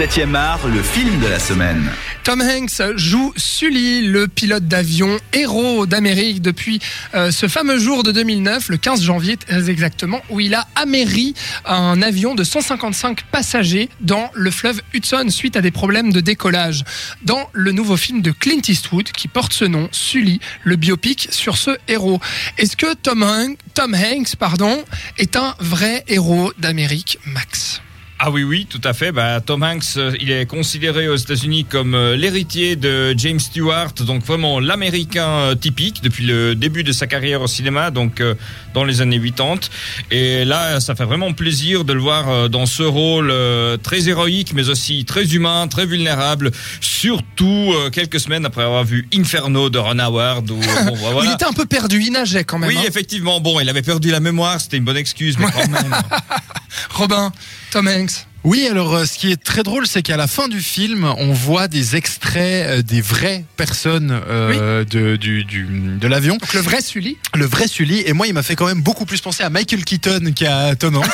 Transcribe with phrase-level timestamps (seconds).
[0.00, 1.90] 7e art, le film de la semaine.
[2.24, 6.80] Tom Hanks joue Sully, le pilote d'avion héros d'Amérique depuis
[7.14, 11.34] euh, ce fameux jour de 2009, le 15 janvier très exactement, où il a améri
[11.66, 16.82] un avion de 155 passagers dans le fleuve Hudson suite à des problèmes de décollage.
[17.20, 21.58] Dans le nouveau film de Clint Eastwood qui porte ce nom, Sully, le biopic sur
[21.58, 22.20] ce héros.
[22.56, 24.82] Est-ce que Tom, Hanks, Tom Hanks pardon,
[25.18, 27.82] est un vrai héros d'Amérique, Max?
[28.22, 29.12] Ah oui, oui, tout à fait.
[29.12, 33.94] Bah, Tom Hanks, euh, il est considéré aux États-Unis comme euh, l'héritier de James Stewart,
[33.94, 38.22] donc vraiment l'américain euh, typique depuis le début de sa carrière au cinéma, donc
[38.74, 39.70] dans les années 80.
[40.10, 43.32] Et là, ça fait vraiment plaisir de le voir dans ce rôle
[43.82, 46.50] très héroïque, mais aussi très humain, très vulnérable,
[46.82, 50.50] surtout quelques semaines après avoir vu Inferno de Ron Howard.
[50.50, 51.30] Où, bon, voilà.
[51.30, 52.68] Il était un peu perdu, il nageait quand même.
[52.68, 52.84] Oui, hein.
[52.86, 53.40] effectivement.
[53.40, 55.96] Bon, il avait perdu la mémoire, c'était une bonne excuse, mais quand même.
[56.90, 57.32] Robin,
[57.70, 58.09] Tom Hanks.
[58.10, 58.29] Thanks.
[58.42, 61.32] Oui, alors euh, ce qui est très drôle, c'est qu'à la fin du film, on
[61.32, 66.38] voit des extraits euh, des vraies personnes euh, de, du, du, de l'avion.
[66.38, 68.02] Donc le vrai Sully Le vrai Sully.
[68.06, 70.96] Et moi, il m'a fait quand même beaucoup plus penser à Michael Keaton qu'à Tom
[70.96, 71.06] Hanks.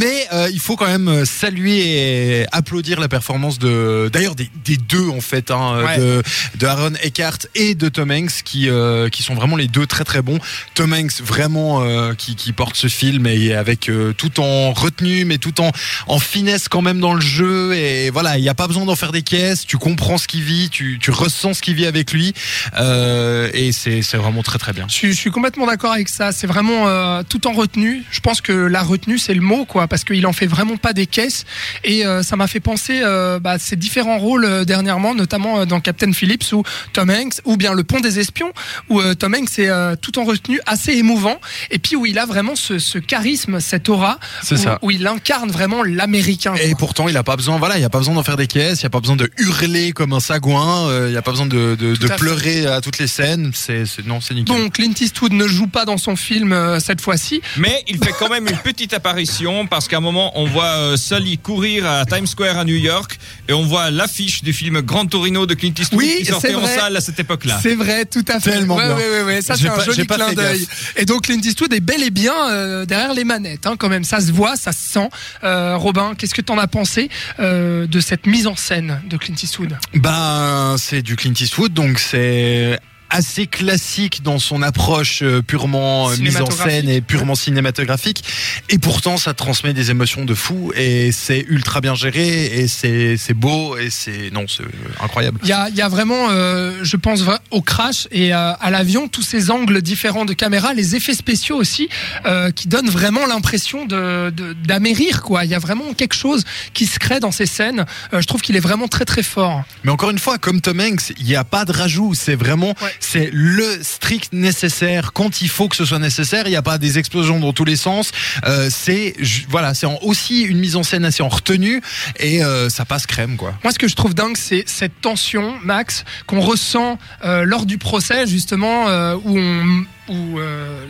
[0.00, 5.08] Mais il faut quand même saluer et applaudir la performance de, d'ailleurs des, des, deux
[5.08, 6.22] en fait, hein, de,
[6.56, 8.68] de, Aaron Eckhart et de Tom Hanks, qui,
[9.12, 10.38] qui sont vraiment les deux très très bons.
[10.74, 15.60] Tom Hanks vraiment qui, qui porte ce film et avec tout en retenue, mais tout
[15.60, 15.70] en,
[16.08, 18.96] en finesse quand même dans le jeu et voilà, il n'y a pas besoin d'en
[18.96, 19.66] faire des caisses.
[19.66, 22.32] Tu comprends ce qu'il vit, tu, tu, ressens ce qu'il vit avec lui
[22.78, 24.86] euh, et c'est vraiment très très bien.
[24.88, 26.32] Je, je suis complètement d'accord avec ça.
[26.32, 28.04] C'est vraiment euh, tout en retenue.
[28.10, 30.92] Je pense que la retenue c'est le mot quoi, parce qu'il en fait vraiment pas
[30.92, 31.44] des caisses
[31.82, 33.02] et euh, ça m'a fait penser
[33.40, 37.84] bah, ces différents rôles dernièrement, notamment dans Captain Phillips ou Tom Hanks ou bien Le
[37.84, 38.52] Pont des Espions
[38.88, 42.56] où Tom Hanks est tout en retenue assez émouvant et puis où il a vraiment
[42.56, 44.18] ce, ce charisme, cette aura,
[44.50, 44.78] où, ça.
[44.82, 47.98] où il incarne vraiment l'américain et pourtant, il a pas besoin, voilà, il a pas
[47.98, 51.08] besoin d'en faire des caisses, il a pas besoin de hurler comme un sagouin, euh,
[51.10, 53.50] il a pas besoin de, de, de pleurer à toutes les scènes.
[53.54, 54.56] C'est, non, c'est nickel.
[54.56, 57.40] Bon, Clint Eastwood ne joue pas dans son film euh, cette fois-ci.
[57.56, 60.96] Mais il fait quand même une petite apparition parce qu'à un moment, on voit euh,
[60.96, 65.06] Sully courir à Times Square à New York et on voit l'affiche du film Grand
[65.06, 67.58] Torino de Clint Eastwood oui, qui sortait en salle à cette époque-là.
[67.62, 68.52] C'est vrai, tout à fait.
[68.52, 68.96] Tellement ouais, bien.
[68.96, 70.66] Ouais, ouais, ouais, ça c'est un joli clin d'œil.
[70.96, 74.04] Et donc Clint Eastwood est bel et bien euh, derrière les manettes, hein, quand même.
[74.04, 75.08] Ça se voit, ça se sent.
[75.42, 77.08] Euh, Robin, qu'est-ce que t'en as pensé
[77.40, 79.76] euh, de cette mise en scène de Clint Eastwood?
[79.94, 82.78] Ben, c'est du Clint Eastwood, donc c'est
[83.14, 88.24] assez classique dans son approche euh, purement euh, mise en scène et purement cinématographique.
[88.70, 93.34] Et pourtant, ça transmet des émotions de fou et c'est ultra bien géré et c'est
[93.34, 94.64] beau et c'est non, c'est
[95.00, 95.38] incroyable.
[95.44, 99.06] Il y a, y a vraiment, euh, je pense au crash et à, à l'avion,
[99.06, 101.88] tous ces angles différents de caméra, les effets spéciaux aussi,
[102.26, 104.32] euh, qui donnent vraiment l'impression de
[104.64, 105.44] d'amérir quoi.
[105.44, 107.86] Il y a vraiment quelque chose qui se crée dans ces scènes.
[108.12, 109.62] Euh, je trouve qu'il est vraiment très très fort.
[109.84, 112.14] Mais encore une fois, comme Tom Hanks, il n'y a pas de rajout.
[112.14, 116.46] C'est vraiment ouais c'est le strict nécessaire quand il faut que ce soit nécessaire.
[116.46, 118.10] Il n'y a pas des explosions dans tous les sens.
[118.46, 119.14] Euh, c'est
[119.48, 121.82] voilà, c'est aussi une mise en scène assez en retenue
[122.18, 123.54] et euh, ça passe crème quoi.
[123.62, 127.78] Moi, ce que je trouve dingue, c'est cette tension, Max, qu'on ressent euh, lors du
[127.78, 128.86] procès justement
[129.24, 130.86] où on où euh,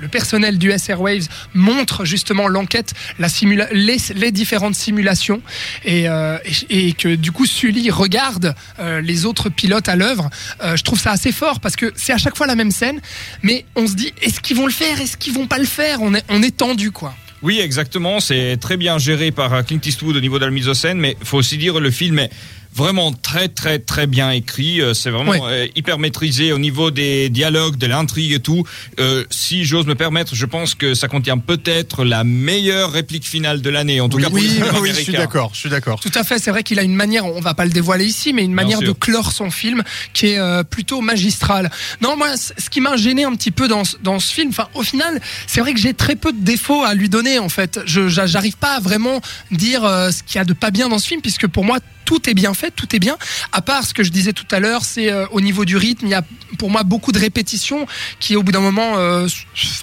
[0.00, 5.42] le personnel du SR Waves montre justement l'enquête, les, différentes simulations,
[5.84, 6.38] et, euh,
[6.70, 10.30] et, que du coup Sully regarde euh, les autres pilotes à l'œuvre.
[10.62, 13.00] Je trouve ça assez fort parce que c'est à chaque fois la même scène,
[13.42, 16.02] mais on se dit est-ce qu'ils vont le faire, est-ce qu'ils vont pas le faire?
[16.02, 17.14] On est, on est tendu quoi.
[17.42, 18.20] Oui, exactement.
[18.20, 21.16] C'est très bien géré par Clint Eastwood au niveau de la mise en scène, mais
[21.24, 22.30] faut aussi dire le film est
[22.74, 24.80] vraiment très très très bien écrit.
[24.80, 25.70] Euh, c'est vraiment ouais.
[25.76, 28.64] hyper maîtrisé au niveau des dialogues, de l'intrigue et tout.
[28.98, 33.60] Euh, si j'ose me permettre, je pense que ça contient peut-être la meilleure réplique finale
[33.60, 34.00] de l'année.
[34.00, 35.50] En tout oui, cas, pour oui, le oui, je suis d'accord.
[35.54, 36.00] Je suis d'accord.
[36.00, 36.38] Tout à fait.
[36.38, 38.80] C'est vrai qu'il a une manière, on va pas le dévoiler ici, mais une manière
[38.80, 39.82] de clore son film
[40.12, 41.70] qui est euh, plutôt magistrale.
[42.00, 44.82] Non, moi, ce qui m'a gêné un petit peu dans dans ce film, enfin, au
[44.82, 47.38] final, c'est vrai que j'ai très peu de défauts à lui donner.
[47.38, 50.70] En fait, je j'arrive pas à vraiment dire euh, ce qu'il y a de pas
[50.70, 51.78] bien dans ce film, puisque pour moi
[52.12, 53.16] tout est bien fait, tout est bien.
[53.52, 56.04] À part ce que je disais tout à l'heure, c'est euh, au niveau du rythme,
[56.06, 56.22] il y a
[56.58, 57.86] pour moi beaucoup de répétitions
[58.20, 59.26] qui, au bout d'un moment, euh,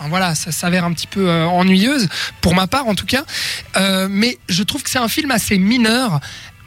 [0.10, 2.08] voilà, ça s'avère un petit peu euh, ennuyeuse
[2.42, 3.24] pour ma part en tout cas.
[4.10, 6.20] mais je trouve que c'est un film assez mineur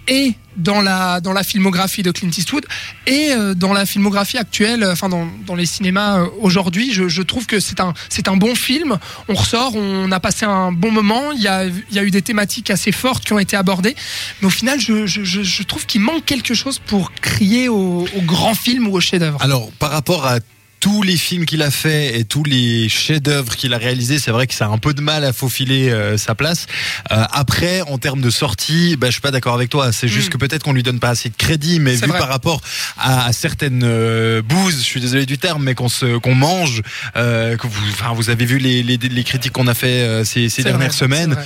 [0.09, 2.67] et dans la dans la filmographie de Clint Eastwood
[3.07, 6.93] et euh, dans la filmographie actuelle enfin dans, dans les cinémas euh, aujourd'hui.
[6.93, 8.99] Je, trouve que c'est un c'est un bon film.
[9.29, 11.33] On ressort on a passé un bon moment.
[11.33, 13.97] Il y a il y a eu des thématiques assez fortes qui ont été abordées.
[14.41, 18.21] Mais au final je, je, je trouve qu'il manque quelque chose pour crier au, au
[18.23, 19.41] grand film ou au chef-d'œuvre.
[19.41, 20.39] Alors par rapport à
[20.83, 24.49] tous les films qu'il a fait et tous les chefs-d'œuvre qu'il a réalisés, c'est vrai
[24.49, 26.67] que ça a un peu de mal à faufiler euh, sa place.
[27.13, 29.93] Euh, après, en termes de sortie, bah, je suis pas d'accord avec toi.
[29.93, 30.31] C'est juste mm.
[30.31, 32.61] que peut-être qu'on lui donne pas assez de crédit, mais vu par rapport
[32.99, 36.83] à, certaines euh, bouses, je suis désolé du terme, mais qu'on se qu'on mange,
[37.15, 40.65] que vous, enfin, vous avez vu les, les, les critiques qu'on a fait ces, ces
[40.65, 41.37] dernières semaines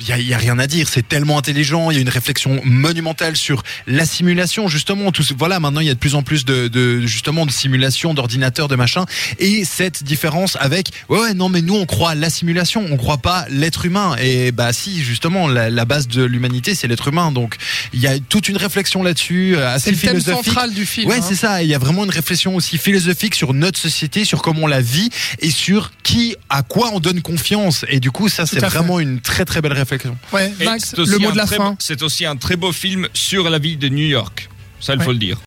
[0.00, 0.88] il y a, a, rien à dire.
[0.88, 1.90] C'est tellement intelligent.
[1.90, 5.12] Il y a une réflexion monumentale sur la simulation, justement.
[5.12, 8.14] Tout, voilà, maintenant il y a de plus en plus de, de justement de simulation,
[8.14, 9.04] d'ordinateurs, de machin.
[9.38, 12.96] Et cette différence avec, ouais, ouais, non, mais nous on croit à la simulation, on
[12.96, 14.16] croit pas l'être humain.
[14.20, 17.32] Et bah si, justement, la, la base de l'humanité c'est l'être humain.
[17.32, 17.56] Donc
[17.92, 20.22] il y a toute une réflexion là-dessus, euh, assez philosophique.
[20.24, 21.08] C'est le thème central du film.
[21.08, 21.26] Ouais, hein.
[21.26, 21.62] c'est ça.
[21.62, 24.80] Il y a vraiment une réflexion aussi philosophique sur notre société, sur comment on la
[24.80, 25.10] vit
[25.40, 27.84] et sur qui, à quoi on donne confiance.
[27.88, 29.81] Et du coup, ça c'est vraiment une très très belle réflexion
[30.32, 31.76] Ouais, le mot de la fin.
[31.78, 34.48] C'est aussi un très beau film sur la ville de New York.
[34.80, 35.38] Ça, il faut le dire.